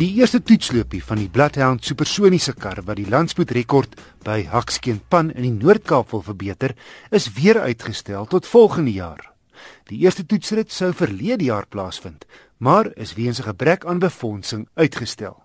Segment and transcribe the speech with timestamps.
[0.00, 5.52] Die eerste toetsloopie van die Bloodhound supersoniese kar wat die landspoedrekord by Hakskeenpan in die
[5.52, 6.72] Noord-Kaap wil verbeter,
[7.12, 9.20] is weer uitgestel tot volgende jaar.
[9.92, 12.24] Die eerste toetsrit sou verlede jaar plaasvind,
[12.56, 15.36] maar is weens 'n gebrek aan befondsing uitgestel.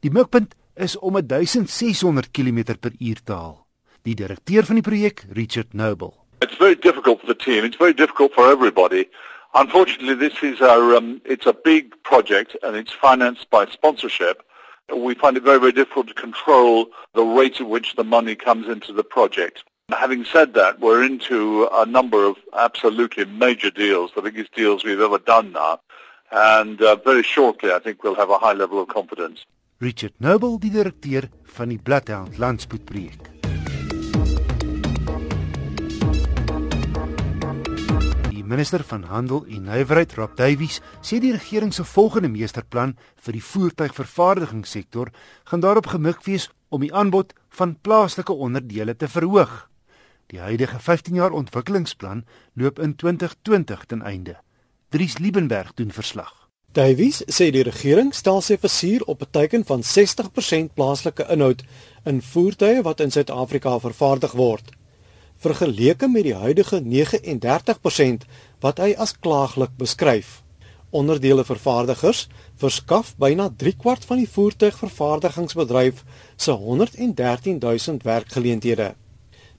[0.00, 3.66] Die mikpunt is om 1600 km/h te haal.
[4.02, 6.12] Die direkteur van die projek, Richard Noble.
[6.40, 7.64] It's very difficult for the team.
[7.64, 9.06] It's very difficult for everybody.
[9.56, 14.42] Unfortunately, this is our, um, it's a big project and it's financed by sponsorship.
[14.94, 18.68] We find it very, very difficult to control the rate at which the money comes
[18.68, 19.64] into the project.
[19.88, 25.00] Having said that, we're into a number of absolutely major deals, the biggest deals we've
[25.00, 25.80] ever done now.
[26.30, 29.46] And uh, very shortly, I think we'll have a high level of confidence.
[29.78, 33.35] Richard Noble, die directeur van die Bloodhound Landspoedproject.
[38.56, 42.94] Minister van Handel en Nywerheid, Rob Davies, sê die regering se volgende meesterplan
[43.26, 45.10] vir die voertuigvervaardigingssektor
[45.50, 49.66] gaan daarop gemik wees om die aanbod van plaaslike onderdele te verhoog.
[50.32, 54.38] Die huidige 15 jaar ontwikkelingsplan loop in 2020 ten einde.
[54.88, 56.32] Dries Liebenberg doen verslag.
[56.72, 61.62] Davies sê die regering stel sy versuur op 'n teiken van 60% plaaslike inhoud
[62.04, 64.72] in voertuie wat in Suid-Afrika vervaardig word
[65.38, 68.26] vergeleke met die huidige 39%
[68.60, 70.42] wat hy as klaaglik beskryf.
[70.90, 76.04] Onderdele vervaardigers verskaf byna 3/4 van die voertuigvervaardigingsbedryf
[76.36, 78.94] se 113 000 werkgeleenthede.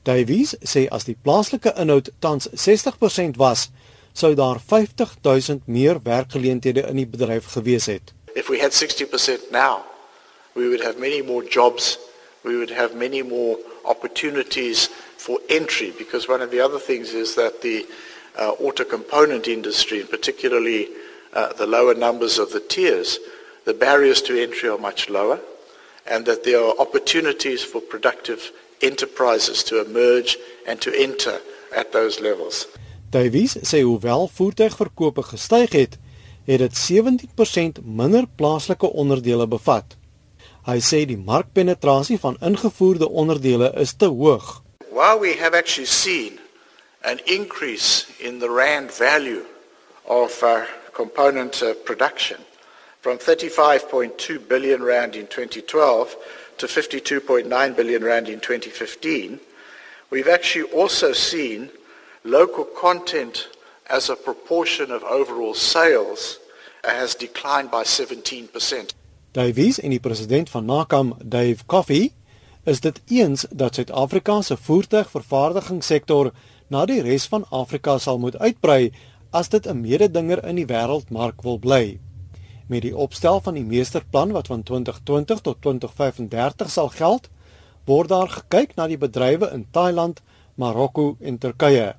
[0.04, 3.70] Davies sê as die plaaslike inhoud tans 60% was,
[4.14, 8.14] sou daar 50 000 meer werkgeleenthede in die bedryf gewees het.
[8.34, 9.84] If we had 60% now,
[10.54, 12.00] we would have many more jobs,
[12.42, 17.36] we would have many more opportunities for entry because one of the other things is
[17.36, 17.86] that the
[18.38, 20.88] uh, auto component industry, and particularly
[21.34, 23.20] uh, the lower numbers of the tiers,
[23.66, 25.40] the barriers to entry are much lower,
[26.06, 28.52] and that there are opportunities for productive
[28.82, 31.40] enterprises to emerge and to enter
[31.76, 32.68] at those levels.
[33.10, 35.98] Davies sê hoewel voertuigverkope gestyg het,
[36.46, 39.96] het dit 17% minder plaaslike onderdele bevat.
[40.68, 44.62] Hy sê die markpenetrasie van ingevoerde onderdele is te hoog.
[44.98, 46.40] While we have actually seen
[47.04, 49.46] an increase in the rand value
[50.10, 52.42] of uh, component uh, production
[53.02, 56.16] from 35.2 billion rand in 2012
[56.58, 59.40] to 52.9 billion rand in 2015,
[60.10, 61.70] we've actually also seen
[62.24, 63.50] local content
[63.92, 66.40] as a proportion of overall sales
[66.84, 68.96] has declined by 17%.
[69.34, 72.14] Davies die president van Nakam, Dave Coffee,
[72.68, 76.32] is dit eens dat Suid-Afrika se voertuigvervaardigingssektor
[76.68, 78.92] na die res van Afrika sal moet uitbrei
[79.32, 82.00] as dit 'n mededinger in die wêreldmark wil bly.
[82.68, 87.30] Met die opstel van die meesterplan wat van 2020 tot 2035 sal geld,
[87.86, 90.22] word daar gekyk na die bedrywe in Thailand,
[90.56, 91.96] Marokko en Turkye.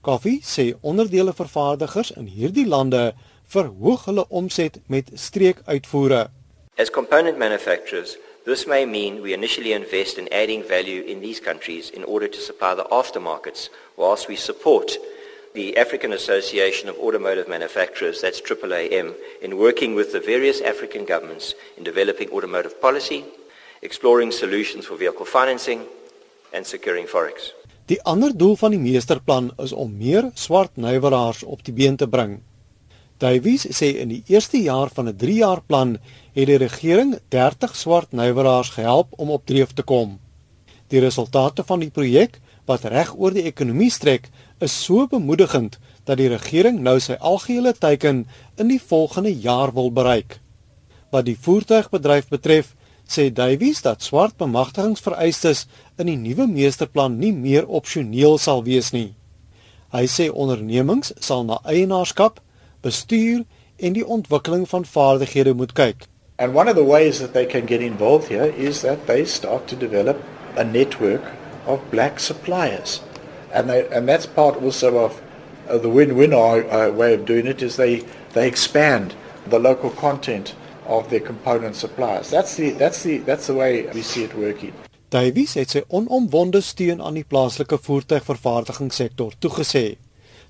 [0.00, 3.12] Koffie sê onderdele vervaardigers in hierdie lande
[3.44, 6.30] verhoog hulle omset met streekuitvoere.
[6.76, 8.16] As component manufacturers,
[8.48, 12.40] This may mean we initially invest in adding value in these countries in order to
[12.40, 14.96] supply the aftermarkets, whilst we support
[15.52, 21.52] the African Association of Automotive Manufacturers, that's AAAM, in working with the various African governments
[21.76, 23.22] in developing automotive policy,
[23.82, 25.84] exploring solutions for vehicle financing,
[26.54, 27.52] and securing forex.
[27.84, 32.08] Die ander doel van die meesterplan is om meer swart nywerhaars op die been te
[32.08, 32.40] bring.
[33.18, 35.98] Davies sê in die eerste jaar van 'n 3-jaar plan
[36.34, 40.18] het die regering 30 swart nywerhaars gehelp om op dreef te kom.
[40.88, 44.28] Die resultate van die projek wat reg oor die ekonomie strek,
[44.60, 49.90] is so bemoedigend dat die regering nou sy algehele teiken in die volgende jaar wil
[49.92, 50.40] bereik.
[51.10, 52.74] Wat die voertuigbedryf betref,
[53.08, 55.64] sê Davies dat swart bemagtigingsvereistes
[55.96, 59.14] in die nuwe meesterplan nie meer opsioneel sal wees nie.
[59.88, 62.42] Hy sê ondernemings sal na eienaarskap
[62.80, 63.44] bestuur
[63.76, 66.06] en die ontwikkeling van vaardighede moet kyk.
[66.38, 69.66] And one of the ways that they can get involved here is that they start
[69.68, 70.16] to develop
[70.56, 71.22] a network
[71.66, 73.00] of black suppliers.
[73.52, 75.20] And they and that's part also of
[75.68, 78.04] uh, the win-win uh, way of doing it is they
[78.34, 79.14] they expand
[79.50, 80.54] the local content
[80.86, 82.30] of their component suppliers.
[82.30, 84.72] That's the that's the that's the way we see it working.
[85.08, 89.96] Davies het sy onomwonde steun aan die plaaslike voertuigvervaardigingssektor toegesê.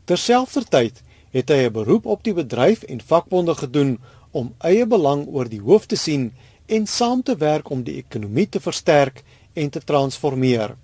[0.05, 1.03] Terselfdertyd
[1.33, 3.99] het hy 'n beroep op die bedryf en vakbonde gedoen
[4.31, 6.33] om eie belang oor die hoof te sien
[6.67, 9.23] en saam te werk om die ekonomie te versterk
[9.53, 10.77] en te transformeer.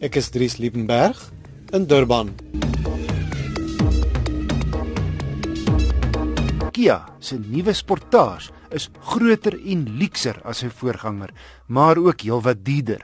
[0.00, 1.32] Ek is Dries Liebenberg
[1.72, 2.34] in Durban.
[6.74, 11.30] Kia se nuwe Sportage is groter en luukser as sy voorganger,
[11.66, 13.02] maar ook heelwat duurder.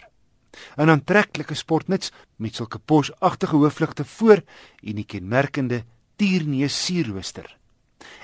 [0.76, 4.42] 'n Aantreklike sportnuts met sulke posagtige hoofligte voor
[4.82, 5.84] en die kenmerkende
[6.20, 7.48] tierneus sierrooster.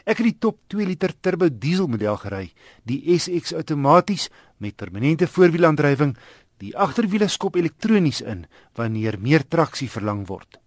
[0.07, 2.51] Ek het die top 2 liter turbo diesel model gery,
[2.85, 4.29] die SX outomaties
[4.63, 6.15] met permanente voorwielaandrywing.
[6.63, 8.47] Die agterwiele skop elektronies in
[8.79, 10.61] wanneer meer traksie verlang word.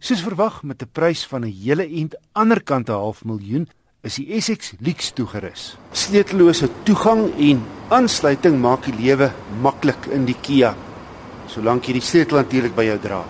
[0.00, 3.68] Soos verwag met 'n prys van 'n hele ent ander kant 'n half miljoen
[4.02, 5.76] is die SX Lux toegerus.
[5.92, 10.74] Sleutellose toegang en aansluiting maak die lewe maklik in die Kia.
[11.46, 13.24] Solank jy die sleutel natuurlik by jou dra.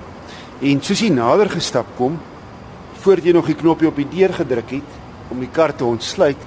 [0.62, 2.20] En soos jy nader gestap kom,
[3.00, 4.98] voordat jy nog die knoppie op die deur gedruk het
[5.30, 6.40] om die kar te ontsluit,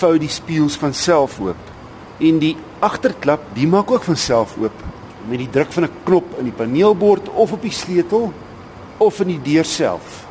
[0.00, 1.68] vou die spieëls van self oop.
[2.20, 4.86] En die agterklap, die maak ook van self oop
[5.28, 8.32] met die druk van 'n knop in die paneelbord of op die sleutel
[8.98, 10.26] of in die deur self.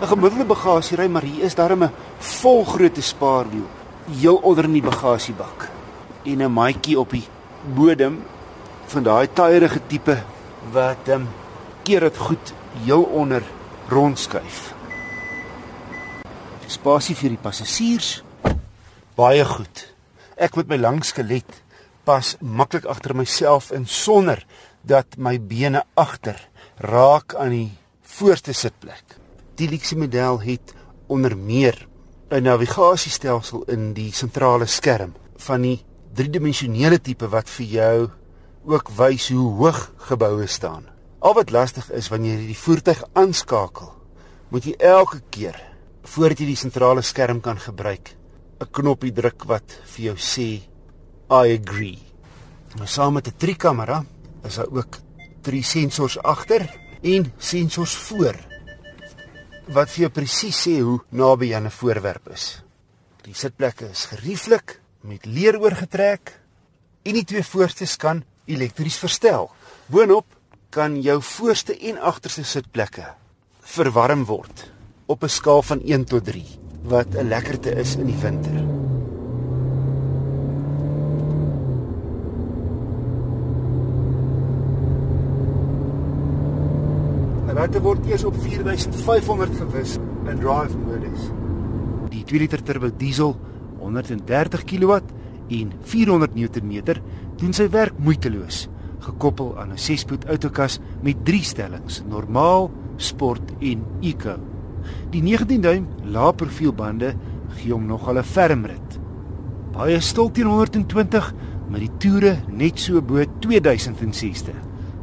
[0.00, 3.68] 'n Gemiddelde bagasiery, maar hier is daar 'n volgrootte spaarwiel
[4.10, 5.68] heel onder in die bagasiebak
[6.24, 7.24] en 'n maatjie op die
[7.74, 8.22] bodem
[8.86, 10.22] van daai taaierige tipe
[10.72, 11.28] wat ehm um,
[11.82, 12.54] keer dit goed
[12.84, 13.42] heel onder
[13.92, 14.72] rondskuif.
[16.72, 18.22] Spasie vir die passasiers.
[19.18, 19.84] Baie goed.
[20.40, 21.60] Ek met my lang skelet
[22.08, 24.40] pas maklik agter myself in sonder
[24.82, 26.38] dat my bene agter
[26.82, 27.70] raak aan die
[28.16, 29.18] voorste sitplek.
[29.60, 30.74] Die luxe model het
[31.06, 31.86] onder meer
[32.30, 35.84] 'n navigasiestelsel in die sentrale skerm van die
[36.14, 38.10] driedimensionele tipe wat vir jou
[38.64, 40.91] ook wys hoe hoog geboue staan.
[41.22, 43.92] Al wat lastig is wanneer jy die voertuig aanskakel,
[44.50, 45.54] moet jy elke keer
[46.10, 48.16] voordat jy die sentrale skerm kan gebruik,
[48.58, 50.62] 'n knoppie druk wat vir jou sê
[51.30, 52.02] I agree.
[52.74, 54.04] Nou saam met 'n trikamera
[54.44, 54.98] is daar ook
[55.42, 56.66] drie sensors agter
[57.02, 58.36] en sensors voor
[59.68, 62.62] wat vir jou presies sê hoe naby jy aan 'n voorwerp is.
[63.22, 66.40] Die sitplekke is gerieflik met leer oorgetrek
[67.04, 69.50] en die twee voorstes kan elektries verstel.
[69.86, 70.26] Boonop
[70.72, 73.04] kan jou voorste en agterste sitplekke
[73.74, 74.70] verwarm word
[75.06, 76.44] op 'n skaal van 1 tot 3
[76.82, 78.56] wat 'n lekkerte is in die winter.
[87.52, 91.20] Rate word eers op 4500 gewis in drive modus.
[92.08, 93.36] Die 2 liter turbo diesel
[93.78, 94.92] 130 kW
[95.48, 96.82] en 400 Nm
[97.36, 98.68] doen sy werk moeiteloos,
[99.02, 104.36] gekoppel aan 'n 6-spoed outokas met 3 stellings: normaal, sport en eco.
[105.10, 107.14] Die 19 duim lae profielbande
[107.56, 108.98] gee hom nog al 'n ferm rit.
[109.72, 111.34] Baie stil teen 120
[111.68, 114.54] met die toere net so bo 2060.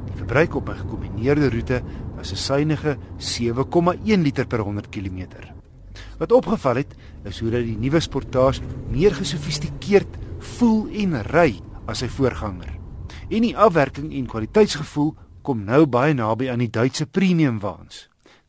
[0.06, 1.82] Die verbruik op 'n gekombineerde roete
[2.16, 5.28] was 'n suiwige 7,1 liter per 100 km.
[6.18, 12.00] Wat opgeval het, is hoe dat die nuwe Sportage meer gesofistikeerd voel en ry as
[12.00, 12.79] sy voorganger.
[13.30, 15.12] En die afwerking en kwaliteitsgevoel
[15.46, 18.08] kom nou baie naby aan die Duitse premium waans.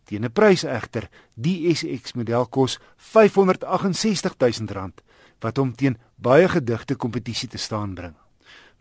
[0.09, 2.79] Teen 'n prys egter, die SX model kos
[3.13, 4.93] R568 000
[5.41, 8.15] wat hom teen baie gedigte kompetisie te staan bring.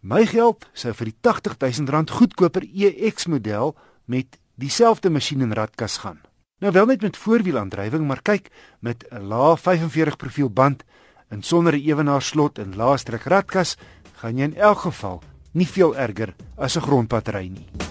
[0.02, 3.76] My geld sou vir die R80 000 goedkoper EX model
[4.06, 6.22] met dieselfde masjien en radkas gaan.
[6.60, 10.84] Nou wel net met voorwielaandrywing, maar kyk met 'n lae 45 profiel band
[11.28, 13.76] en sonder 'n ewenaar slot en laaste radkas
[14.14, 15.22] gaan jy in elk geval
[15.54, 17.89] nie veel erger as 'n grondpad ry nie.